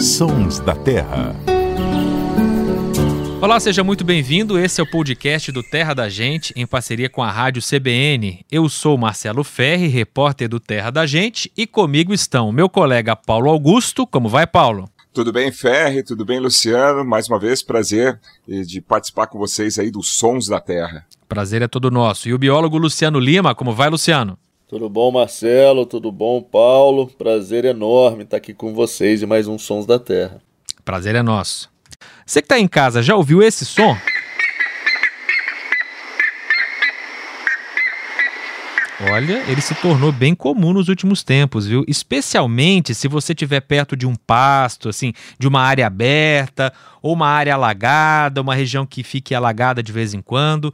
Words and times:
Sons 0.00 0.58
da 0.60 0.74
Terra. 0.74 1.36
Olá, 3.38 3.60
seja 3.60 3.84
muito 3.84 4.02
bem-vindo. 4.02 4.58
Esse 4.58 4.80
é 4.80 4.84
o 4.84 4.90
podcast 4.90 5.52
do 5.52 5.62
Terra 5.62 5.92
da 5.92 6.08
Gente, 6.08 6.54
em 6.56 6.66
parceria 6.66 7.10
com 7.10 7.22
a 7.22 7.30
Rádio 7.30 7.60
CBN. 7.60 8.42
Eu 8.50 8.66
sou 8.70 8.96
Marcelo 8.96 9.44
Ferri, 9.44 9.88
repórter 9.88 10.48
do 10.48 10.58
Terra 10.58 10.90
da 10.90 11.04
Gente, 11.04 11.52
e 11.54 11.66
comigo 11.66 12.14
estão 12.14 12.50
meu 12.50 12.66
colega 12.66 13.14
Paulo 13.14 13.50
Augusto. 13.50 14.06
Como 14.06 14.26
vai, 14.26 14.46
Paulo? 14.46 14.88
Tudo 15.12 15.34
bem, 15.34 15.52
Ferri? 15.52 16.02
Tudo 16.02 16.24
bem, 16.24 16.40
Luciano? 16.40 17.04
Mais 17.04 17.28
uma 17.28 17.38
vez, 17.38 17.62
prazer 17.62 18.18
de 18.48 18.80
participar 18.80 19.26
com 19.26 19.38
vocês 19.38 19.78
aí 19.78 19.90
dos 19.90 20.08
Sons 20.08 20.46
da 20.46 20.60
Terra. 20.60 21.04
Prazer 21.28 21.60
é 21.60 21.68
todo 21.68 21.90
nosso. 21.90 22.26
E 22.26 22.32
o 22.32 22.38
biólogo 22.38 22.78
Luciano 22.78 23.20
Lima, 23.20 23.54
como 23.54 23.74
vai, 23.74 23.90
Luciano? 23.90 24.38
Tudo 24.70 24.88
bom, 24.88 25.10
Marcelo? 25.10 25.84
Tudo 25.84 26.12
bom, 26.12 26.40
Paulo? 26.40 27.08
Prazer 27.08 27.64
enorme 27.64 28.22
estar 28.22 28.36
aqui 28.36 28.54
com 28.54 28.72
vocês 28.72 29.20
e 29.20 29.26
mais 29.26 29.48
um 29.48 29.58
Sons 29.58 29.84
da 29.84 29.98
Terra. 29.98 30.40
Prazer 30.84 31.16
é 31.16 31.22
nosso. 31.24 31.68
Você 32.24 32.40
que 32.40 32.44
está 32.44 32.56
em 32.56 32.68
casa, 32.68 33.02
já 33.02 33.16
ouviu 33.16 33.42
esse 33.42 33.66
som? 33.66 33.98
Olha, 39.10 39.42
ele 39.48 39.60
se 39.60 39.74
tornou 39.74 40.12
bem 40.12 40.36
comum 40.36 40.72
nos 40.72 40.88
últimos 40.88 41.24
tempos, 41.24 41.66
viu? 41.66 41.84
Especialmente 41.88 42.94
se 42.94 43.08
você 43.08 43.32
estiver 43.32 43.62
perto 43.62 43.96
de 43.96 44.06
um 44.06 44.14
pasto, 44.14 44.88
assim, 44.88 45.12
de 45.36 45.48
uma 45.48 45.62
área 45.62 45.88
aberta, 45.88 46.72
ou 47.02 47.12
uma 47.14 47.26
área 47.26 47.54
alagada, 47.54 48.40
uma 48.40 48.54
região 48.54 48.86
que 48.86 49.02
fique 49.02 49.34
alagada 49.34 49.82
de 49.82 49.90
vez 49.90 50.14
em 50.14 50.22
quando. 50.22 50.72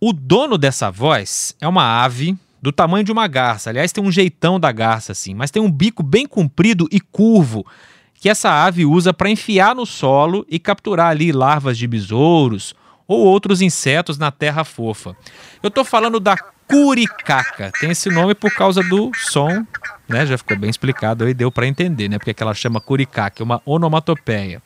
O 0.00 0.14
dono 0.14 0.56
dessa 0.56 0.90
voz 0.90 1.54
é 1.60 1.68
uma 1.68 2.02
ave 2.02 2.38
do 2.64 2.72
tamanho 2.72 3.04
de 3.04 3.12
uma 3.12 3.26
garça. 3.26 3.68
Aliás, 3.68 3.92
tem 3.92 4.02
um 4.02 4.10
jeitão 4.10 4.58
da 4.58 4.72
garça, 4.72 5.12
assim, 5.12 5.34
mas 5.34 5.50
tem 5.50 5.60
um 5.60 5.70
bico 5.70 6.02
bem 6.02 6.26
comprido 6.26 6.88
e 6.90 6.98
curvo 6.98 7.66
que 8.14 8.26
essa 8.26 8.50
ave 8.50 8.86
usa 8.86 9.12
para 9.12 9.28
enfiar 9.28 9.74
no 9.74 9.84
solo 9.84 10.46
e 10.48 10.58
capturar 10.58 11.08
ali 11.08 11.30
larvas 11.30 11.76
de 11.76 11.86
besouros 11.86 12.74
ou 13.06 13.18
outros 13.18 13.60
insetos 13.60 14.16
na 14.16 14.30
terra 14.30 14.64
fofa. 14.64 15.14
Eu 15.62 15.68
estou 15.68 15.84
falando 15.84 16.18
da 16.18 16.38
curicaca. 16.66 17.70
Tem 17.78 17.90
esse 17.90 18.08
nome 18.08 18.34
por 18.34 18.50
causa 18.54 18.82
do 18.82 19.10
som, 19.14 19.66
né? 20.08 20.24
Já 20.24 20.38
ficou 20.38 20.56
bem 20.56 20.70
explicado 20.70 21.24
aí, 21.24 21.34
deu 21.34 21.52
para 21.52 21.66
entender, 21.66 22.08
né? 22.08 22.16
Porque 22.16 22.32
que 22.32 22.42
ela 22.42 22.54
chama 22.54 22.80
curicaca, 22.80 23.42
é 23.42 23.44
uma 23.44 23.60
onomatopeia. 23.66 24.62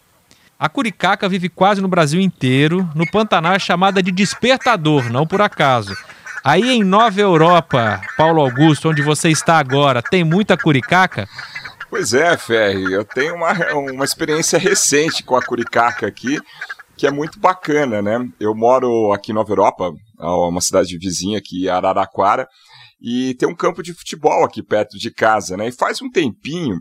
A 0.57 0.69
curicaca 0.69 1.29
vive 1.29 1.49
quase 1.49 1.81
no 1.81 1.89
Brasil 1.89 2.21
inteiro. 2.21 2.89
No 2.95 3.11
Pantanal 3.11 3.55
é 3.55 3.59
chamada 3.59 4.01
de 4.01 4.13
despertador, 4.13 5.11
não 5.11 5.27
por 5.27 5.43
acaso. 5.43 5.97
Aí 6.45 6.71
em 6.71 6.85
Nova 6.85 7.21
Europa, 7.21 8.01
Paulo 8.17 8.41
Augusto, 8.41 8.89
onde 8.89 9.03
você 9.03 9.29
está 9.29 9.59
agora, 9.59 10.03
tem 10.03 10.25
muita 10.25 10.57
curicaca? 10.57 11.29
Pois 11.91 12.13
é, 12.13 12.37
Ferri, 12.37 12.93
eu 12.93 13.05
tenho 13.05 13.35
uma, 13.35 13.53
uma 13.75 14.05
experiência 14.05 14.59
recente 14.59 15.23
com 15.23 15.37
a 15.37 15.43
curicaca 15.43 16.07
aqui, 16.07 16.39
que 16.97 17.07
é 17.07 17.11
muito 17.11 17.39
bacana, 17.39 18.03
né? 18.03 18.19
Eu 18.39 18.55
moro 18.55 19.13
aqui 19.13 19.33
em 19.33 19.35
Nova 19.35 19.51
Europa, 19.51 19.93
uma 20.19 20.61
cidade 20.61 20.99
vizinha 20.99 21.39
aqui, 21.39 21.69
Araraquara, 21.69 22.47
e 23.01 23.35
tem 23.35 23.49
um 23.49 23.55
campo 23.55 23.83
de 23.83 23.95
futebol 23.95 24.45
aqui 24.45 24.63
perto 24.63 24.99
de 24.99 25.11
casa, 25.11 25.57
né? 25.57 25.69
E 25.69 25.73
faz 25.73 26.03
um 26.03 26.11
tempinho 26.11 26.79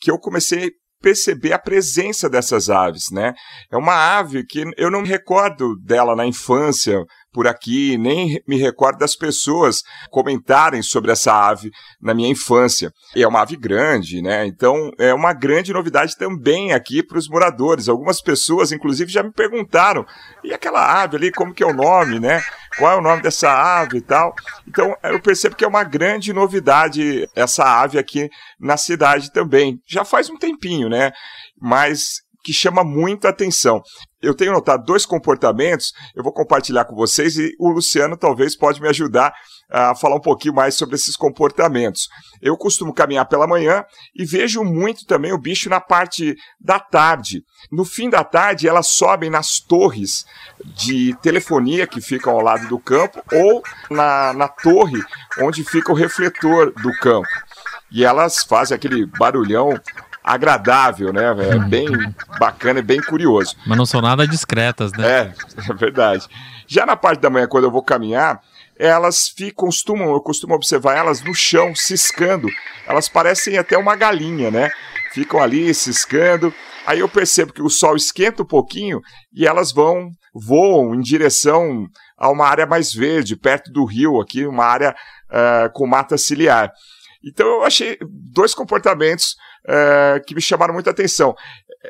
que 0.00 0.10
eu 0.10 0.18
comecei 0.18 0.66
a 0.66 0.70
perceber 1.00 1.52
a 1.52 1.58
presença 1.58 2.28
dessas 2.28 2.68
aves, 2.68 3.10
né? 3.10 3.32
É 3.72 3.76
uma 3.76 3.94
ave 3.94 4.44
que 4.44 4.64
eu 4.76 4.90
não 4.90 5.02
me 5.02 5.08
recordo 5.08 5.74
dela 5.82 6.14
na 6.14 6.26
infância, 6.26 7.02
por 7.32 7.46
aqui, 7.46 7.96
nem 7.96 8.42
me 8.46 8.56
recordo 8.56 8.98
das 8.98 9.14
pessoas 9.14 9.82
comentarem 10.10 10.82
sobre 10.82 11.12
essa 11.12 11.32
ave 11.32 11.70
na 12.00 12.12
minha 12.14 12.28
infância. 12.28 12.92
É 13.14 13.26
uma 13.26 13.42
ave 13.42 13.56
grande, 13.56 14.20
né? 14.20 14.46
Então 14.46 14.90
é 14.98 15.14
uma 15.14 15.32
grande 15.32 15.72
novidade 15.72 16.16
também 16.16 16.72
aqui 16.72 17.02
para 17.02 17.18
os 17.18 17.28
moradores. 17.28 17.88
Algumas 17.88 18.20
pessoas, 18.20 18.72
inclusive, 18.72 19.10
já 19.10 19.22
me 19.22 19.32
perguntaram: 19.32 20.04
e 20.42 20.52
aquela 20.52 21.02
ave 21.02 21.16
ali, 21.16 21.32
como 21.32 21.54
que 21.54 21.62
é 21.62 21.66
o 21.66 21.74
nome, 21.74 22.18
né? 22.18 22.42
Qual 22.76 22.92
é 22.92 22.96
o 22.96 23.02
nome 23.02 23.22
dessa 23.22 23.50
ave 23.50 23.98
e 23.98 24.02
tal? 24.02 24.34
Então 24.66 24.96
eu 25.02 25.20
percebo 25.20 25.56
que 25.56 25.64
é 25.64 25.68
uma 25.68 25.84
grande 25.84 26.32
novidade 26.32 27.28
essa 27.34 27.64
ave 27.64 27.98
aqui 27.98 28.28
na 28.58 28.76
cidade 28.76 29.32
também. 29.32 29.80
Já 29.86 30.04
faz 30.04 30.30
um 30.30 30.36
tempinho, 30.36 30.88
né? 30.88 31.12
Mas 31.60 32.22
que 32.42 32.52
chama 32.52 32.82
muita 32.82 33.28
atenção. 33.28 33.82
Eu 34.22 34.34
tenho 34.34 34.52
notado 34.52 34.84
dois 34.84 35.06
comportamentos, 35.06 35.92
eu 36.14 36.22
vou 36.22 36.32
compartilhar 36.32 36.84
com 36.84 36.94
vocês 36.94 37.38
e 37.38 37.54
o 37.58 37.70
Luciano 37.70 38.16
talvez 38.16 38.54
pode 38.54 38.80
me 38.80 38.88
ajudar 38.88 39.32
a 39.70 39.94
falar 39.94 40.16
um 40.16 40.20
pouquinho 40.20 40.54
mais 40.54 40.74
sobre 40.74 40.96
esses 40.96 41.16
comportamentos. 41.16 42.08
Eu 42.42 42.56
costumo 42.56 42.92
caminhar 42.92 43.26
pela 43.26 43.46
manhã 43.46 43.84
e 44.14 44.24
vejo 44.24 44.62
muito 44.62 45.06
também 45.06 45.32
o 45.32 45.38
bicho 45.38 45.70
na 45.70 45.80
parte 45.80 46.36
da 46.60 46.78
tarde. 46.78 47.44
No 47.72 47.84
fim 47.84 48.10
da 48.10 48.22
tarde, 48.22 48.68
elas 48.68 48.88
sobem 48.88 49.30
nas 49.30 49.58
torres 49.58 50.26
de 50.76 51.14
telefonia 51.22 51.86
que 51.86 52.00
ficam 52.00 52.32
ao 52.32 52.42
lado 52.42 52.68
do 52.68 52.78
campo 52.78 53.22
ou 53.32 53.62
na, 53.88 54.32
na 54.34 54.48
torre 54.48 55.00
onde 55.40 55.64
fica 55.64 55.92
o 55.92 55.94
refletor 55.94 56.72
do 56.82 56.92
campo. 56.98 57.28
E 57.90 58.04
elas 58.04 58.44
fazem 58.44 58.74
aquele 58.74 59.06
barulhão 59.06 59.80
agradável, 60.22 61.12
né? 61.12 61.24
É 61.50 61.58
bem 61.58 61.88
bacana 62.38 62.78
e 62.78 62.82
bem 62.82 63.00
curioso. 63.00 63.56
Mas 63.66 63.78
não 63.78 63.86
são 63.86 64.00
nada 64.00 64.26
discretas, 64.26 64.92
né? 64.92 65.08
É, 65.08 65.34
é 65.70 65.74
verdade. 65.74 66.26
Já 66.66 66.84
na 66.86 66.96
parte 66.96 67.20
da 67.20 67.30
manhã, 67.30 67.46
quando 67.46 67.64
eu 67.64 67.70
vou 67.70 67.82
caminhar, 67.82 68.40
elas 68.78 69.28
ficam, 69.28 69.66
costumam, 69.66 70.12
eu 70.12 70.20
costumo 70.20 70.54
observar 70.54 70.96
elas 70.96 71.22
no 71.22 71.34
chão, 71.34 71.74
ciscando. 71.74 72.48
Elas 72.86 73.08
parecem 73.08 73.58
até 73.58 73.76
uma 73.76 73.96
galinha, 73.96 74.50
né? 74.50 74.70
Ficam 75.12 75.40
ali 75.40 75.72
ciscando. 75.74 76.52
Aí 76.86 77.00
eu 77.00 77.08
percebo 77.08 77.52
que 77.52 77.62
o 77.62 77.68
sol 77.68 77.94
esquenta 77.94 78.42
um 78.42 78.46
pouquinho 78.46 79.00
e 79.34 79.46
elas 79.46 79.72
vão, 79.72 80.10
voam 80.34 80.94
em 80.94 81.00
direção 81.00 81.86
a 82.16 82.30
uma 82.30 82.46
área 82.46 82.66
mais 82.66 82.92
verde, 82.92 83.36
perto 83.36 83.70
do 83.70 83.84
rio 83.84 84.20
aqui, 84.20 84.46
uma 84.46 84.64
área 84.64 84.94
uh, 85.30 85.70
com 85.72 85.86
mata 85.86 86.16
ciliar. 86.16 86.72
Então 87.22 87.46
eu 87.46 87.64
achei 87.64 87.98
dois 88.32 88.54
comportamentos 88.54 89.36
uh, 89.66 90.24
que 90.26 90.34
me 90.34 90.40
chamaram 90.40 90.74
muita 90.74 90.90
atenção. 90.90 91.34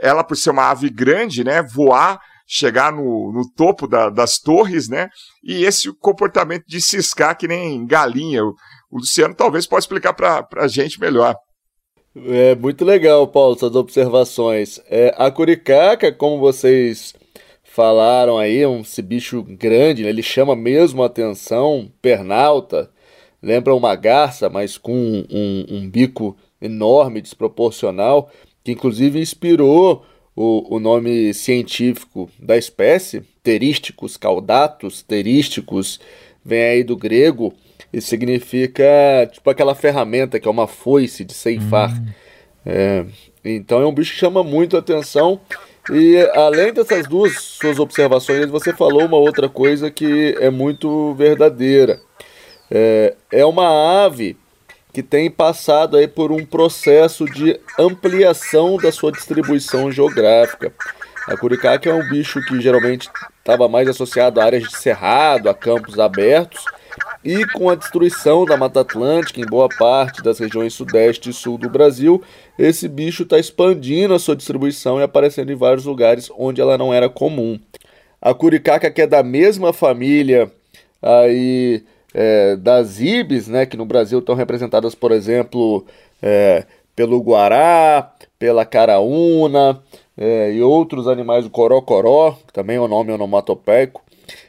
Ela, 0.02 0.22
por 0.22 0.36
ser 0.36 0.50
uma 0.50 0.70
ave 0.70 0.88
grande, 0.88 1.44
né, 1.44 1.62
voar, 1.62 2.20
chegar 2.46 2.92
no, 2.92 3.32
no 3.32 3.48
topo 3.54 3.86
da, 3.86 4.10
das 4.10 4.38
torres, 4.38 4.88
né, 4.88 5.08
e 5.42 5.64
esse 5.64 5.92
comportamento 5.98 6.64
de 6.66 6.80
ciscar 6.80 7.36
que 7.36 7.48
nem 7.48 7.86
galinha. 7.86 8.44
O, 8.44 8.54
o 8.90 8.98
Luciano 8.98 9.34
talvez 9.34 9.66
possa 9.66 9.84
explicar 9.84 10.12
para 10.12 10.46
a 10.56 10.68
gente 10.68 11.00
melhor. 11.00 11.36
É 12.26 12.56
muito 12.56 12.84
legal, 12.84 13.26
Paulo, 13.28 13.54
essas 13.54 13.74
observações. 13.76 14.80
É, 14.86 15.14
a 15.16 15.30
curicaca, 15.30 16.12
como 16.12 16.40
vocês 16.40 17.14
falaram 17.62 18.36
aí, 18.36 18.62
é 18.62 18.68
um, 18.68 18.80
esse 18.80 19.00
bicho 19.00 19.44
grande, 19.44 20.02
né, 20.02 20.08
ele 20.08 20.22
chama 20.22 20.56
mesmo 20.56 21.04
a 21.04 21.06
atenção, 21.06 21.90
pernalta, 22.02 22.90
lembra 23.40 23.74
uma 23.74 23.94
garça, 23.94 24.50
mas 24.50 24.76
com 24.76 24.92
um, 24.92 25.26
um, 25.30 25.66
um 25.76 25.90
bico 25.90 26.36
enorme, 26.60 27.20
desproporcional, 27.20 28.30
que 28.62 28.72
inclusive 28.72 29.18
inspirou 29.18 30.04
o, 30.36 30.76
o 30.76 30.80
nome 30.80 31.34
científico 31.34 32.30
da 32.38 32.56
espécie, 32.56 33.22
terísticos 33.42 34.16
caudatus, 34.16 35.02
terísticos, 35.02 36.00
vem 36.44 36.62
aí 36.62 36.84
do 36.84 36.96
grego 36.96 37.52
e 37.92 38.00
significa 38.00 38.84
tipo 39.30 39.48
aquela 39.50 39.74
ferramenta 39.74 40.38
que 40.38 40.46
é 40.46 40.50
uma 40.50 40.66
foice 40.66 41.24
de 41.24 41.34
ceifar. 41.34 41.92
Hum. 41.92 42.06
É, 42.64 43.04
então 43.44 43.80
é 43.80 43.86
um 43.86 43.92
bicho 43.92 44.12
que 44.12 44.18
chama 44.18 44.42
muito 44.42 44.76
atenção. 44.76 45.40
E 45.90 46.18
além 46.34 46.72
dessas 46.72 47.06
duas 47.06 47.36
suas 47.40 47.78
observações, 47.78 48.48
você 48.48 48.72
falou 48.72 49.04
uma 49.04 49.16
outra 49.16 49.48
coisa 49.48 49.90
que 49.90 50.36
é 50.38 50.50
muito 50.50 51.14
verdadeira. 51.14 52.00
É, 52.70 53.16
é 53.32 53.44
uma 53.44 54.04
ave 54.04 54.36
que 54.92 55.02
tem 55.02 55.30
passado 55.30 55.96
aí 55.96 56.08
por 56.08 56.32
um 56.32 56.44
processo 56.44 57.24
de 57.24 57.58
ampliação 57.78 58.76
da 58.76 58.90
sua 58.90 59.12
distribuição 59.12 59.90
geográfica. 59.90 60.72
A 61.26 61.36
curicaca 61.36 61.88
é 61.88 61.94
um 61.94 62.08
bicho 62.08 62.40
que 62.44 62.60
geralmente 62.60 63.08
estava 63.38 63.68
mais 63.68 63.88
associado 63.88 64.40
a 64.40 64.44
áreas 64.44 64.64
de 64.64 64.76
cerrado, 64.76 65.48
a 65.48 65.54
campos 65.54 65.98
abertos, 65.98 66.64
e 67.24 67.46
com 67.48 67.68
a 67.68 67.74
destruição 67.74 68.44
da 68.44 68.56
Mata 68.56 68.80
Atlântica 68.80 69.40
em 69.40 69.46
boa 69.46 69.68
parte 69.68 70.22
das 70.22 70.38
regiões 70.38 70.74
sudeste 70.74 71.30
e 71.30 71.32
sul 71.32 71.58
do 71.58 71.68
Brasil, 71.68 72.22
esse 72.58 72.88
bicho 72.88 73.22
está 73.22 73.38
expandindo 73.38 74.14
a 74.14 74.18
sua 74.18 74.34
distribuição 74.34 74.98
e 74.98 75.02
aparecendo 75.02 75.52
em 75.52 75.56
vários 75.56 75.84
lugares 75.84 76.30
onde 76.36 76.60
ela 76.60 76.78
não 76.78 76.92
era 76.92 77.08
comum. 77.08 77.60
A 78.20 78.34
curicaca, 78.34 78.90
que 78.90 79.02
é 79.02 79.06
da 79.06 79.22
mesma 79.22 79.72
família 79.72 80.50
aí 81.02 81.82
é, 82.14 82.56
das 82.56 83.00
ibis, 83.00 83.48
né, 83.48 83.66
que 83.66 83.76
no 83.76 83.84
Brasil 83.84 84.18
estão 84.18 84.34
representadas, 84.34 84.94
por 84.94 85.12
exemplo, 85.12 85.84
é, 86.20 86.64
pelo 86.94 87.20
guará, 87.20 88.12
pela 88.38 88.64
caraúna 88.64 89.82
é, 90.16 90.52
e 90.52 90.62
outros 90.62 91.06
animais, 91.06 91.46
o 91.46 91.50
corocoró, 91.50 92.36
que 92.46 92.52
também 92.52 92.76
é 92.76 92.80
um 92.80 92.88
nome 92.88 93.12
onomatopeico, 93.12 94.02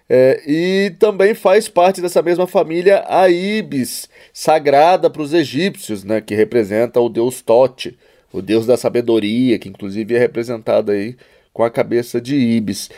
é, 0.10 0.42
e 0.46 0.92
também 1.00 1.34
faz 1.34 1.68
parte 1.68 2.02
dessa 2.02 2.22
mesma 2.22 2.46
família 2.46 3.04
a 3.08 3.30
ibis, 3.30 4.10
sagrada 4.34 5.10
para 5.10 5.22
os 5.22 5.34
egípcios, 5.34 6.04
né, 6.04 6.20
que 6.22 6.36
representa 6.36 7.00
o 7.00 7.10
deus 7.10 7.42
Tote, 7.42 7.98
o 8.34 8.42
deus 8.42 8.66
da 8.66 8.78
sabedoria, 8.78 9.60
que 9.60 9.70
inclusive 9.70 10.16
é 10.16 10.20
representado 10.20 10.92
aí 10.92 11.16
com 11.54 11.64
a 11.64 11.70
cabeça 11.70 12.22
de 12.22 12.36
Ibis. 12.36 12.90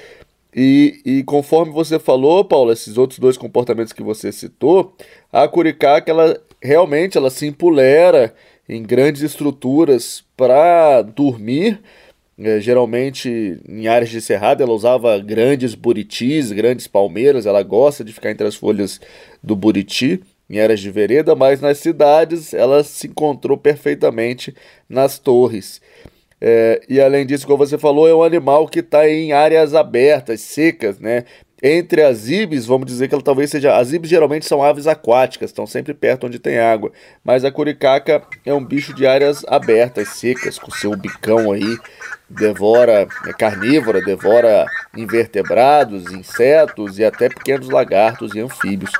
E, 0.56 1.02
e, 1.04 1.24
conforme 1.24 1.72
você 1.72 1.98
falou, 1.98 2.46
Paulo, 2.46 2.72
esses 2.72 2.98
outros 2.98 3.20
dois 3.20 3.38
comportamentos 3.38 3.92
que 3.92 4.04
você 4.04 4.32
citou, 4.32 4.96
a 5.32 5.48
curicaca 5.48 6.12
ela 6.12 6.40
realmente 6.62 7.18
ela 7.18 7.30
se 7.30 7.48
empolera 7.48 8.34
em 8.68 8.84
grandes 8.84 9.22
estruturas 9.22 10.24
para 10.38 11.02
dormir. 11.02 11.82
É, 12.38 12.60
geralmente 12.60 13.60
em 13.70 13.88
áreas 13.88 14.10
de 14.10 14.20
cerrado 14.20 14.64
ela 14.64 14.74
usava 14.74 15.20
grandes 15.20 15.76
buritis, 15.76 16.52
grandes 16.52 16.88
palmeiras, 16.88 17.46
ela 17.46 17.62
gosta 17.62 18.04
de 18.04 18.12
ficar 18.12 18.32
entre 18.32 18.48
as 18.48 18.56
folhas 18.56 19.00
do 19.42 19.56
buriti 19.56 20.20
em 20.50 20.60
áreas 20.60 20.80
de 20.80 20.90
vereda, 20.90 21.36
mas 21.36 21.62
nas 21.62 21.78
cidades 21.78 22.54
ela 22.54 22.84
se 22.84 23.08
encontrou 23.08 23.56
perfeitamente 23.58 24.54
nas 24.90 25.20
torres. 25.20 25.80
É, 26.46 26.82
e 26.90 27.00
além 27.00 27.26
disso, 27.26 27.48
como 27.48 27.66
você 27.66 27.78
falou, 27.78 28.06
é 28.06 28.14
um 28.14 28.22
animal 28.22 28.68
que 28.68 28.80
está 28.80 29.08
em 29.08 29.32
áreas 29.32 29.74
abertas, 29.74 30.42
secas, 30.42 31.00
né? 31.00 31.24
Entre 31.66 32.04
as 32.04 32.28
ibis, 32.28 32.66
vamos 32.66 32.86
dizer 32.86 33.08
que 33.08 33.16
ela 33.16 33.24
talvez 33.24 33.50
seja. 33.50 33.78
As 33.78 33.94
ibis 33.94 34.10
geralmente 34.10 34.46
são 34.46 34.62
aves 34.62 34.86
aquáticas, 34.86 35.52
estão 35.52 35.66
sempre 35.66 35.94
perto 35.94 36.28
onde 36.28 36.38
tem 36.40 36.60
água. 36.60 36.92
Mas 37.24 37.46
a 37.46 37.52
curicaca 37.52 38.22
é 38.46 38.54
um 38.54 38.62
bicho 38.62 38.94
de 38.94 39.08
áreas 39.08 39.46
abertas, 39.48 40.10
secas, 40.10 40.60
com 40.60 40.70
seu 40.70 40.94
bicão 40.98 41.54
aí. 41.54 41.78
Devora, 42.30 43.08
é 43.26 43.32
carnívora, 43.32 44.02
devora 44.02 44.66
invertebrados, 44.98 46.12
insetos 46.12 47.00
e 47.00 47.06
até 47.06 47.30
pequenos 47.30 47.70
lagartos 47.70 48.36
e 48.36 48.42
anfíbios. 48.42 48.92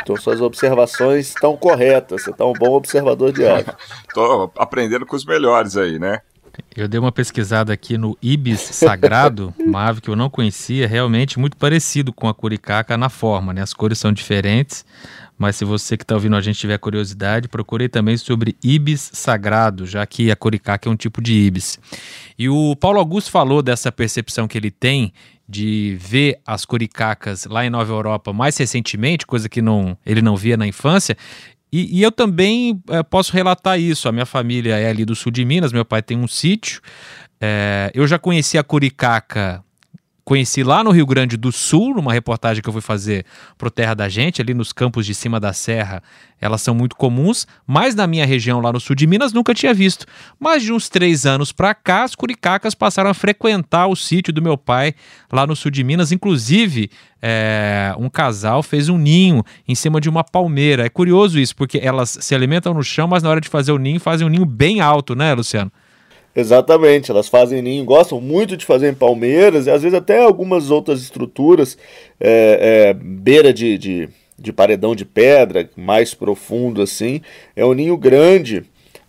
Então 0.00 0.16
suas 0.16 0.40
observações 0.40 1.28
estão 1.28 1.58
corretas. 1.58 2.22
Você 2.22 2.30
está 2.30 2.46
um 2.46 2.54
bom 2.54 2.72
observador 2.72 3.32
de 3.32 3.46
ave. 3.46 3.70
Estou 4.08 4.50
aprendendo 4.56 5.04
com 5.04 5.14
os 5.14 5.26
melhores 5.26 5.76
aí, 5.76 5.98
né? 5.98 6.22
Eu 6.74 6.88
dei 6.88 7.00
uma 7.00 7.12
pesquisada 7.12 7.72
aqui 7.72 7.96
no 7.96 8.16
ibis 8.22 8.60
sagrado, 8.60 9.54
uma 9.60 9.84
ave 9.86 10.00
que 10.00 10.08
eu 10.08 10.16
não 10.16 10.30
conhecia, 10.30 10.86
realmente 10.86 11.38
muito 11.38 11.56
parecido 11.56 12.12
com 12.12 12.28
a 12.28 12.34
curicaca 12.34 12.96
na 12.96 13.08
forma, 13.08 13.52
né? 13.52 13.62
As 13.62 13.72
cores 13.72 13.98
são 13.98 14.12
diferentes, 14.12 14.84
mas 15.38 15.56
se 15.56 15.64
você 15.64 15.96
que 15.96 16.04
está 16.04 16.14
ouvindo 16.14 16.36
a 16.36 16.40
gente 16.40 16.58
tiver 16.58 16.78
curiosidade, 16.78 17.48
procurei 17.48 17.88
também 17.88 18.16
sobre 18.16 18.56
ibis 18.62 19.10
sagrado, 19.12 19.86
já 19.86 20.04
que 20.06 20.30
a 20.30 20.36
curicaca 20.36 20.88
é 20.88 20.92
um 20.92 20.96
tipo 20.96 21.20
de 21.20 21.32
ibis. 21.32 21.78
E 22.38 22.48
o 22.48 22.74
Paulo 22.76 22.98
Augusto 22.98 23.30
falou 23.30 23.62
dessa 23.62 23.92
percepção 23.92 24.48
que 24.48 24.56
ele 24.56 24.70
tem 24.70 25.12
de 25.48 25.96
ver 26.00 26.40
as 26.44 26.64
curicacas 26.64 27.44
lá 27.44 27.64
em 27.64 27.70
Nova 27.70 27.92
Europa 27.92 28.32
mais 28.32 28.56
recentemente, 28.56 29.26
coisa 29.26 29.48
que 29.48 29.62
não, 29.62 29.96
ele 30.04 30.20
não 30.20 30.36
via 30.36 30.56
na 30.56 30.66
infância, 30.66 31.16
e, 31.76 31.98
e 31.98 32.02
eu 32.02 32.10
também 32.10 32.80
é, 32.88 33.02
posso 33.02 33.32
relatar 33.32 33.78
isso. 33.78 34.08
A 34.08 34.12
minha 34.12 34.24
família 34.24 34.76
é 34.78 34.88
ali 34.88 35.04
do 35.04 35.14
sul 35.14 35.30
de 35.30 35.44
Minas, 35.44 35.72
meu 35.72 35.84
pai 35.84 36.00
tem 36.00 36.16
um 36.16 36.26
sítio. 36.26 36.80
É, 37.38 37.90
eu 37.94 38.06
já 38.06 38.18
conheci 38.18 38.56
a 38.56 38.64
Curicaca 38.64 39.62
conheci 40.26 40.64
lá 40.64 40.82
no 40.82 40.90
Rio 40.90 41.06
Grande 41.06 41.36
do 41.36 41.52
Sul, 41.52 41.94
numa 41.94 42.12
reportagem 42.12 42.60
que 42.60 42.68
eu 42.68 42.72
fui 42.72 42.82
fazer 42.82 43.24
pro 43.56 43.70
Terra 43.70 43.94
da 43.94 44.08
Gente, 44.08 44.42
ali 44.42 44.52
nos 44.52 44.72
campos 44.72 45.06
de 45.06 45.14
cima 45.14 45.38
da 45.38 45.52
serra, 45.52 46.02
elas 46.40 46.60
são 46.62 46.74
muito 46.74 46.96
comuns, 46.96 47.46
mas 47.64 47.94
na 47.94 48.08
minha 48.08 48.26
região 48.26 48.60
lá 48.60 48.72
no 48.72 48.80
sul 48.80 48.96
de 48.96 49.06
Minas 49.06 49.32
nunca 49.32 49.54
tinha 49.54 49.72
visto. 49.72 50.04
Mas 50.38 50.64
de 50.64 50.72
uns 50.72 50.88
três 50.88 51.24
anos 51.26 51.52
para 51.52 51.72
cá, 51.76 52.02
as 52.02 52.16
curicacas 52.16 52.74
passaram 52.74 53.08
a 53.08 53.14
frequentar 53.14 53.86
o 53.86 53.94
sítio 53.94 54.32
do 54.32 54.42
meu 54.42 54.58
pai 54.58 54.94
lá 55.32 55.46
no 55.46 55.54
sul 55.54 55.70
de 55.70 55.84
Minas, 55.84 56.10
inclusive 56.10 56.90
é, 57.22 57.94
um 57.96 58.08
casal 58.08 58.64
fez 58.64 58.88
um 58.88 58.98
ninho 58.98 59.44
em 59.68 59.76
cima 59.76 60.00
de 60.00 60.08
uma 60.08 60.24
palmeira. 60.24 60.84
É 60.84 60.88
curioso 60.88 61.38
isso, 61.38 61.54
porque 61.54 61.78
elas 61.78 62.18
se 62.20 62.34
alimentam 62.34 62.74
no 62.74 62.82
chão, 62.82 63.06
mas 63.06 63.22
na 63.22 63.30
hora 63.30 63.40
de 63.40 63.48
fazer 63.48 63.70
o 63.70 63.78
ninho 63.78 64.00
fazem 64.00 64.26
um 64.26 64.30
ninho 64.30 64.44
bem 64.44 64.80
alto, 64.80 65.14
né, 65.14 65.32
Luciano? 65.32 65.70
Exatamente, 66.36 67.10
elas 67.10 67.28
fazem 67.28 67.62
ninho, 67.62 67.82
gostam 67.82 68.20
muito 68.20 68.58
de 68.58 68.66
fazer 68.66 68.90
em 68.90 68.94
palmeiras, 68.94 69.66
e 69.66 69.70
às 69.70 69.82
vezes 69.82 69.96
até 69.96 70.22
algumas 70.22 70.70
outras 70.70 71.00
estruturas, 71.00 71.78
é, 72.20 72.90
é, 72.90 72.92
beira 72.92 73.54
de, 73.54 73.78
de, 73.78 74.08
de, 74.38 74.52
paredão 74.52 74.94
de 74.94 75.06
pedra, 75.06 75.70
mais 75.74 76.12
profundo 76.12 76.82
assim. 76.82 77.22
É 77.56 77.64
um 77.64 77.72
ninho 77.72 77.96
grande, 77.96 78.64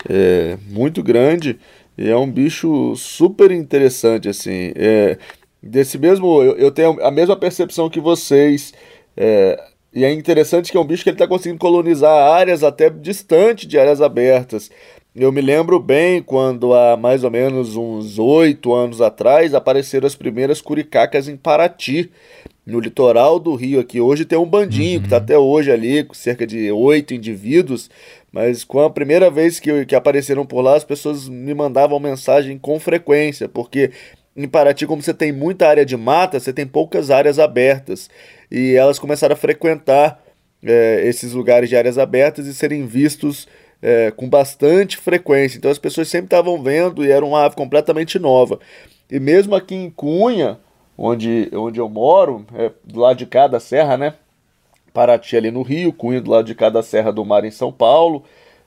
é, 0.10 0.58
muito 0.70 1.04
grande, 1.04 1.60
e 1.98 2.08
é 2.08 2.16
um 2.16 2.32
bicho 2.32 2.96
super 2.96 3.52
interessante, 3.52 4.30
assim. 4.30 4.72
É, 4.74 5.18
desse 5.62 5.98
mesmo, 5.98 6.42
eu, 6.42 6.56
eu, 6.56 6.72
tenho 6.72 6.98
a 7.04 7.12
mesma 7.12 7.36
percepção 7.36 7.90
que 7.90 8.00
vocês. 8.00 8.74
É, 9.18 9.62
e 9.94 10.06
é 10.06 10.14
interessante 10.14 10.72
que 10.72 10.78
é 10.78 10.80
um 10.80 10.86
bicho 10.86 11.04
que 11.04 11.10
ele 11.10 11.16
está 11.16 11.28
conseguindo 11.28 11.60
colonizar 11.60 12.32
áreas 12.32 12.64
até 12.64 12.90
distante 12.90 13.68
de 13.68 13.78
áreas 13.78 14.02
abertas. 14.02 14.72
Eu 15.19 15.31
me 15.31 15.42
lembro 15.42 15.80
bem 15.80 16.22
quando 16.22 16.75
há 16.75 16.96
mais 16.96 17.24
ou 17.24 17.31
menos 17.31 17.75
uns 17.75 18.19
oito 18.19 18.72
anos 18.72 19.02
atrás 19.02 19.56
apareceram 19.56 20.06
as 20.06 20.14
primeiras 20.14 20.62
curicacas 20.62 21.28
em 21.28 21.36
Paraty, 21.36 22.12
no 22.64 22.80
litoral 22.80 23.40
do 23.40 23.56
Rio 23.56 23.80
aqui. 23.80 24.00
Hoje 24.00 24.25
tem 24.25 24.38
um 24.38 24.46
bandinho 24.46 24.98
uhum. 24.98 25.00
que 25.00 25.08
está 25.08 25.18
até 25.18 25.36
hoje 25.36 25.72
ali, 25.72 26.04
com 26.04 26.14
cerca 26.14 26.46
de 26.46 26.72
oito 26.72 27.16
indivíduos, 27.16 27.90
mas 28.31 28.64
com 28.64 28.80
a 28.80 28.92
primeira 28.92 29.31
vez 29.31 29.60
que, 29.60 29.88
que 29.88 29.96
apareceram 29.96 30.46
por 30.46 30.62
lá, 30.62 30.75
as 30.75 30.84
pessoas 30.84 31.28
me 31.28 31.56
mandavam 31.56 32.00
mensagem 32.00 32.56
com 32.56 32.80
frequência, 32.80 33.50
porque 33.50 33.90
em 34.36 34.48
Paraty, 34.48 34.86
como 34.86 35.02
você 35.02 35.16
tem 35.16 35.31
muita 35.31 35.68
área 35.68 35.84
de 35.84 35.98
mata, 35.98 36.40
você 36.40 36.54
tem 36.54 36.68
poucas 36.68 37.10
áreas 37.10 37.40
abertas. 37.40 38.08
E 38.52 38.75
elas 38.75 39.00
começaram 39.00 39.34
a 39.34 39.36
frequentar 39.36 40.24
é, 40.64 41.02
esses 41.08 41.34
lugares 41.34 41.69
de 41.69 41.75
áreas 41.75 41.98
abertas 41.98 42.46
e 42.46 42.54
serem 42.54 42.86
vistos 42.86 43.48
é, 43.82 44.12
com 44.12 44.30
bastante 44.30 44.98
frequência. 44.98 45.58
Então 45.58 45.72
as 45.72 45.78
pessoas 45.78 46.08
sempre 46.08 46.28
estavam 46.28 46.62
vendo 46.62 47.06
e 47.06 47.12
era 47.12 47.26
uma 47.26 47.46
ave 47.46 47.56
completamente 47.56 48.20
nova. 48.20 48.60
E 49.10 49.20
mesmo 49.20 49.56
aqui 49.56 49.76
em 49.76 49.90
Cunha, 49.90 50.60
onde, 50.98 51.50
onde 51.54 51.80
eu 51.80 51.88
moro, 51.88 52.46
é, 52.56 52.72
do 52.84 53.00
lado 53.00 53.18
de 53.18 53.26
cada 53.26 53.60
serra, 53.60 53.98
né? 53.98 54.14
Paraty 54.94 55.38
ali 55.38 55.52
no 55.52 55.62
Rio, 55.62 55.94
Cunha 55.94 56.20
do 56.20 56.32
lado 56.32 56.46
de 56.46 56.56
cada 56.56 56.82
serra 56.82 57.12
do 57.12 57.24
mar 57.24 57.46
em 57.46 57.52
São 57.52 57.72
Paulo. 57.72 58.24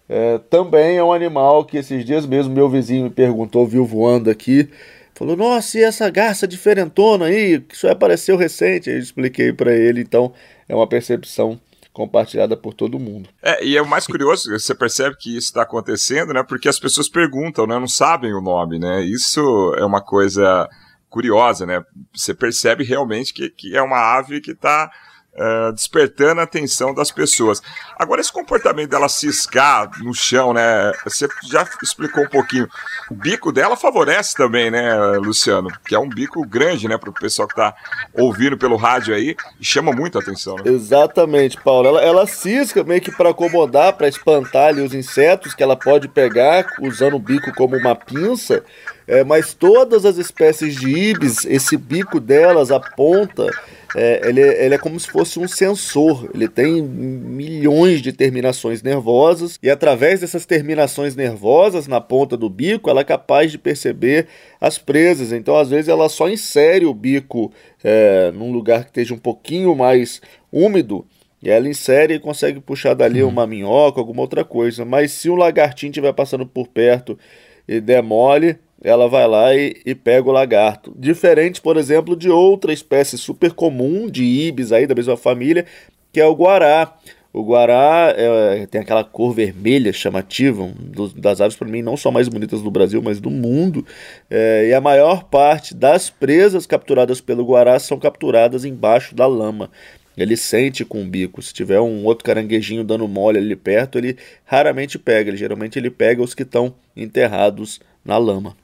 É, 0.08 0.38
também 0.50 0.96
é 0.96 1.04
um 1.04 1.12
animal 1.12 1.64
que 1.64 1.76
esses 1.76 2.04
dias 2.04 2.26
mesmo 2.26 2.52
meu 2.52 2.68
vizinho 2.68 3.04
me 3.04 3.10
perguntou, 3.10 3.66
viu 3.66 3.84
voando 3.84 4.30
aqui. 4.30 4.68
Falou, 5.14 5.36
nossa, 5.36 5.78
e 5.78 5.82
essa 5.82 6.08
garça 6.08 6.48
diferentona 6.48 7.26
aí, 7.26 7.60
que 7.60 7.76
só 7.76 7.90
apareceu 7.90 8.36
recente? 8.36 8.88
Aí 8.88 8.96
eu 8.96 9.00
expliquei 9.00 9.52
para 9.52 9.74
ele, 9.74 10.00
então 10.00 10.32
é 10.68 10.74
uma 10.74 10.86
percepção 10.86 11.60
compartilhada 11.92 12.56
por 12.56 12.74
todo 12.74 12.98
mundo. 12.98 13.28
É, 13.42 13.64
e 13.64 13.76
é 13.76 13.82
o 13.82 13.86
mais 13.86 14.06
curioso, 14.06 14.50
você 14.50 14.74
percebe 14.74 15.16
que 15.16 15.36
isso 15.36 15.48
está 15.48 15.62
acontecendo, 15.62 16.32
né? 16.32 16.42
Porque 16.42 16.68
as 16.68 16.78
pessoas 16.78 17.08
perguntam, 17.08 17.66
né? 17.66 17.78
Não 17.78 17.88
sabem 17.88 18.32
o 18.32 18.40
nome, 18.40 18.78
né? 18.78 19.02
Isso 19.02 19.74
é 19.76 19.84
uma 19.84 20.00
coisa 20.00 20.68
curiosa, 21.08 21.66
né? 21.66 21.82
Você 22.14 22.32
percebe 22.32 22.84
realmente 22.84 23.34
que, 23.34 23.50
que 23.50 23.76
é 23.76 23.82
uma 23.82 23.98
ave 23.98 24.40
que 24.40 24.52
está 24.52 24.90
Uh, 25.32 25.72
despertando 25.72 26.40
a 26.40 26.44
atenção 26.44 26.92
das 26.92 27.12
pessoas. 27.12 27.62
Agora, 27.96 28.20
esse 28.20 28.32
comportamento 28.32 28.90
dela 28.90 29.08
ciscar 29.08 29.88
no 30.02 30.12
chão, 30.12 30.52
né? 30.52 30.92
Você 31.04 31.28
já 31.44 31.66
explicou 31.82 32.24
um 32.24 32.28
pouquinho. 32.28 32.68
O 33.08 33.14
bico 33.14 33.52
dela 33.52 33.76
favorece 33.76 34.34
também, 34.34 34.72
né, 34.72 34.92
Luciano? 35.18 35.70
Que 35.86 35.94
é 35.94 35.98
um 35.98 36.08
bico 36.08 36.44
grande, 36.44 36.88
né, 36.88 36.98
para 36.98 37.10
o 37.10 37.14
pessoal 37.14 37.46
que 37.46 37.54
está 37.54 37.74
ouvindo 38.12 38.58
pelo 38.58 38.76
rádio 38.76 39.14
aí 39.14 39.36
e 39.58 39.64
chama 39.64 39.92
muito 39.92 40.18
a 40.18 40.20
atenção, 40.20 40.56
né? 40.56 40.64
Exatamente, 40.66 41.56
Paulo. 41.60 41.88
Ela, 41.88 42.02
ela 42.02 42.26
cisca 42.26 42.82
meio 42.82 43.00
que 43.00 43.12
para 43.12 43.30
acomodar, 43.30 43.92
para 43.92 44.08
espantar 44.08 44.68
ali 44.68 44.82
os 44.82 44.94
insetos 44.94 45.54
que 45.54 45.62
ela 45.62 45.76
pode 45.76 46.08
pegar 46.08 46.66
usando 46.80 47.14
o 47.14 47.20
bico 47.20 47.54
como 47.54 47.76
uma 47.76 47.94
pinça. 47.94 48.64
É, 49.06 49.24
mas 49.24 49.54
todas 49.54 50.04
as 50.04 50.18
espécies 50.18 50.76
de 50.76 50.88
ibis, 50.88 51.44
esse 51.44 51.76
bico 51.76 52.20
delas 52.20 52.70
aponta 52.70 53.50
é, 53.94 54.20
ele, 54.28 54.40
ele 54.40 54.74
é 54.74 54.78
como 54.78 54.98
se 54.98 55.08
fosse 55.08 55.38
um 55.38 55.48
sensor. 55.48 56.30
Ele 56.32 56.48
tem 56.48 56.82
milhões 56.82 58.00
de 58.00 58.12
terminações 58.12 58.82
nervosas 58.82 59.58
e 59.62 59.68
através 59.68 60.20
dessas 60.20 60.46
terminações 60.46 61.16
nervosas 61.16 61.86
na 61.86 62.00
ponta 62.00 62.36
do 62.36 62.48
bico, 62.48 62.88
ela 62.88 63.00
é 63.00 63.04
capaz 63.04 63.50
de 63.50 63.58
perceber 63.58 64.26
as 64.60 64.78
presas. 64.78 65.32
Então, 65.32 65.56
às 65.56 65.70
vezes, 65.70 65.88
ela 65.88 66.08
só 66.08 66.28
insere 66.28 66.86
o 66.86 66.94
bico 66.94 67.52
é, 67.82 68.30
num 68.32 68.52
lugar 68.52 68.84
que 68.84 68.90
esteja 68.90 69.14
um 69.14 69.18
pouquinho 69.18 69.74
mais 69.74 70.20
úmido. 70.52 71.04
E 71.42 71.48
ela 71.48 71.68
insere 71.68 72.14
e 72.14 72.20
consegue 72.20 72.60
puxar 72.60 72.94
dali 72.94 73.22
uhum. 73.22 73.30
uma 73.30 73.46
minhoca, 73.46 73.98
alguma 73.98 74.20
outra 74.20 74.44
coisa. 74.44 74.84
Mas 74.84 75.12
se 75.12 75.30
um 75.30 75.34
lagartinho 75.34 75.90
estiver 75.90 76.12
passando 76.12 76.46
por 76.46 76.68
perto 76.68 77.18
e 77.66 77.80
der 77.80 78.02
mole, 78.02 78.58
ela 78.82 79.08
vai 79.08 79.26
lá 79.26 79.54
e, 79.54 79.76
e, 79.84 79.94
pega 79.94 80.28
o 80.28 80.32
lagarto. 80.32 80.92
Diferente, 80.96 81.60
por 81.60 81.76
exemplo, 81.76 82.16
de 82.16 82.30
outra 82.30 82.72
espécie 82.72 83.18
super 83.18 83.52
comum 83.52 84.08
de 84.08 84.24
ibis 84.24 84.72
aí 84.72 84.86
da 84.86 84.94
mesma 84.94 85.16
família, 85.16 85.66
que 86.12 86.20
é 86.20 86.26
o 86.26 86.34
guará. 86.34 86.96
O 87.32 87.44
guará 87.44 88.12
é, 88.16 88.66
tem 88.66 88.80
aquela 88.80 89.04
cor 89.04 89.32
vermelha 89.32 89.92
chamativa, 89.92 90.64
um 90.64 90.72
dos, 90.72 91.14
das 91.14 91.40
aves 91.40 91.56
para 91.56 91.68
mim 91.68 91.80
não 91.80 91.96
só 91.96 92.10
mais 92.10 92.28
bonitas 92.28 92.60
do 92.60 92.70
Brasil, 92.70 93.00
mas 93.00 93.20
do 93.20 93.30
mundo. 93.30 93.86
É, 94.28 94.68
e 94.68 94.74
a 94.74 94.80
maior 94.80 95.24
parte 95.24 95.74
das 95.74 96.10
presas 96.10 96.66
capturadas 96.66 97.20
pelo 97.20 97.44
guará 97.44 97.78
são 97.78 97.98
capturadas 97.98 98.64
embaixo 98.64 99.14
da 99.14 99.26
lama. 99.26 99.70
Ele 100.16 100.36
sente 100.36 100.84
com 100.84 101.02
o 101.02 101.06
bico. 101.06 101.40
Se 101.40 101.54
tiver 101.54 101.80
um 101.80 102.04
outro 102.04 102.24
caranguejinho 102.24 102.82
dando 102.82 103.06
mole 103.06 103.38
ali 103.38 103.54
perto, 103.54 103.96
ele 103.96 104.16
raramente 104.44 104.98
pega. 104.98 105.30
Ele, 105.30 105.36
geralmente 105.36 105.78
ele 105.78 105.90
pega 105.90 106.22
os 106.22 106.34
que 106.34 106.42
estão 106.42 106.74
enterrados 106.96 107.80
na 108.04 108.18
lama. 108.18 108.56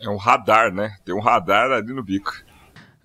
É 0.00 0.08
um 0.08 0.16
radar, 0.16 0.72
né? 0.72 0.96
Tem 1.04 1.14
um 1.14 1.20
radar 1.20 1.70
ali 1.70 1.92
no 1.92 2.02
bico. 2.02 2.32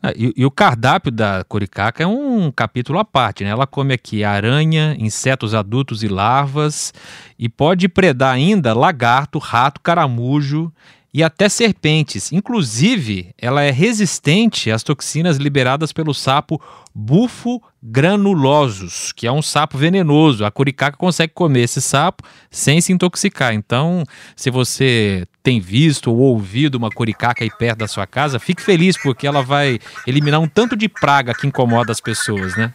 Ah, 0.01 0.13
e, 0.15 0.33
e, 0.35 0.45
o 0.45 0.51
cardápio 0.51 1.11
da 1.11 1.43
coricaca 1.43 2.03
é 2.03 2.07
um 2.07 2.49
capítulo 2.51 2.99
à 2.99 3.05
parte, 3.05 3.43
né? 3.43 3.49
Ela 3.49 3.67
come 3.67 3.93
aqui 3.93 4.23
aranha, 4.23 4.95
insetos 4.97 5.53
adultos 5.53 6.03
e 6.03 6.07
larvas 6.07 6.93
e 7.37 7.49
pode 7.49 7.89
predar 7.89 8.33
ainda 8.33 8.73
lagarto, 8.73 9.39
rato, 9.39 9.81
caramujo 9.81 10.71
e 11.13 11.23
até 11.23 11.49
serpentes. 11.49 12.31
Inclusive, 12.31 13.33
ela 13.37 13.63
é 13.63 13.71
resistente 13.71 14.71
às 14.71 14.83
toxinas 14.83 15.37
liberadas 15.37 15.91
pelo 15.91 16.13
sapo 16.13 16.61
bufo 16.93 17.61
granulosos, 17.81 19.11
que 19.13 19.25
é 19.25 19.31
um 19.31 19.41
sapo 19.41 19.77
venenoso. 19.77 20.45
A 20.45 20.51
curicaca 20.51 20.97
consegue 20.97 21.33
comer 21.33 21.61
esse 21.61 21.81
sapo 21.81 22.23
sem 22.51 22.81
se 22.81 22.91
intoxicar. 22.91 23.53
Então, 23.53 24.03
se 24.35 24.49
você 24.49 25.25
tem 25.41 25.59
visto 25.59 26.11
ou 26.11 26.17
ouvido 26.17 26.75
uma 26.75 26.89
curicaca 26.89 27.43
aí 27.43 27.49
perto 27.49 27.79
da 27.79 27.87
sua 27.87 28.05
casa, 28.05 28.39
fique 28.39 28.61
feliz 28.61 28.97
porque 29.01 29.25
ela 29.25 29.41
vai 29.41 29.79
eliminar 30.05 30.39
um 30.39 30.47
tanto 30.47 30.75
de 30.75 30.87
praga 30.87 31.33
que 31.33 31.47
incomoda 31.47 31.91
as 31.91 32.01
pessoas, 32.01 32.55
né? 32.55 32.73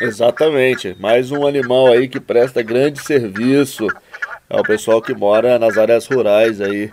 Exatamente. 0.00 0.96
Mais 0.98 1.30
um 1.30 1.46
animal 1.46 1.88
aí 1.88 2.08
que 2.08 2.20
presta 2.20 2.62
grande 2.62 3.00
serviço 3.00 3.86
ao 4.48 4.62
pessoal 4.62 5.02
que 5.02 5.14
mora 5.14 5.58
nas 5.58 5.76
áreas 5.76 6.06
rurais 6.06 6.60
aí 6.60 6.88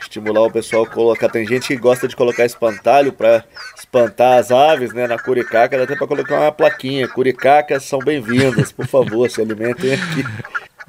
estimular 0.00 0.42
o 0.42 0.50
pessoal 0.50 0.84
a 0.84 0.86
colocar. 0.86 1.28
Tem 1.28 1.46
gente 1.46 1.68
que 1.68 1.76
gosta 1.76 2.08
de 2.08 2.16
colocar 2.16 2.44
espantalho 2.44 3.12
para 3.12 3.44
espantar 3.76 4.38
as 4.38 4.50
aves, 4.50 4.92
né? 4.92 5.06
Na 5.06 5.18
curicaca, 5.18 5.76
dá 5.76 5.84
até 5.84 5.96
para 5.96 6.06
colocar 6.06 6.40
uma 6.40 6.52
plaquinha. 6.52 7.08
Curicacas 7.08 7.84
são 7.84 7.98
bem-vindas, 7.98 8.72
por 8.72 8.86
favor, 8.86 9.30
se 9.30 9.40
alimentem 9.40 9.94
aqui. 9.94 10.24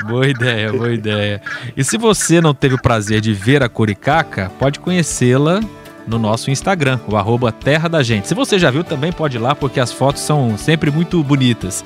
Boa 0.06 0.28
ideia, 0.28 0.72
boa 0.72 0.92
ideia. 0.92 1.42
E 1.76 1.84
se 1.84 1.98
você 1.98 2.42
não 2.42 2.54
teve 2.54 2.76
o 2.76 2.82
prazer 2.82 3.22
de 3.22 3.34
ver 3.34 3.62
a 3.62 3.70
curicaca, 3.70 4.52
pode 4.58 4.80
conhecê-la 4.80 5.60
no 6.12 6.20
nosso 6.20 6.52
Instagram, 6.52 7.00
o 7.08 7.16
arroba 7.16 7.52
Terra 7.52 7.88
da 7.88 8.04
Gente. 8.04 8.28
Se 8.28 8.36
você 8.36 8.60
já 8.60 8.70
viu, 8.70 8.84
também 8.84 9.12
pode 9.12 9.38
ir 9.38 9.40
lá, 9.40 9.56
porque 9.56 9.80
as 9.80 9.92
fotos 9.92 10.22
são 10.22 10.58
sempre 10.58 10.92
muito 10.92 11.24
bonitas. 11.24 11.84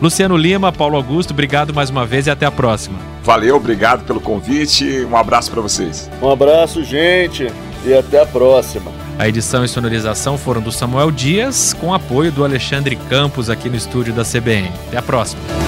Luciano 0.00 0.36
Lima, 0.36 0.72
Paulo 0.72 0.96
Augusto, 0.96 1.32
obrigado 1.32 1.74
mais 1.74 1.90
uma 1.90 2.06
vez 2.06 2.26
e 2.26 2.30
até 2.30 2.46
a 2.46 2.50
próxima. 2.50 2.98
Valeu, 3.22 3.56
obrigado 3.56 4.04
pelo 4.04 4.20
convite. 4.20 5.04
Um 5.10 5.16
abraço 5.16 5.50
para 5.50 5.60
vocês. 5.60 6.08
Um 6.22 6.30
abraço, 6.30 6.84
gente, 6.84 7.50
e 7.84 7.92
até 7.92 8.22
a 8.22 8.26
próxima. 8.26 8.92
A 9.18 9.28
edição 9.28 9.64
e 9.64 9.68
sonorização 9.68 10.36
foram 10.36 10.60
do 10.60 10.72
Samuel 10.72 11.10
Dias, 11.10 11.72
com 11.72 11.92
apoio 11.94 12.32
do 12.32 12.44
Alexandre 12.44 12.96
Campos 13.08 13.48
aqui 13.50 13.68
no 13.68 13.76
estúdio 13.76 14.12
da 14.12 14.24
CBN. 14.24 14.70
Até 14.88 14.98
a 14.98 15.02
próxima. 15.02 15.63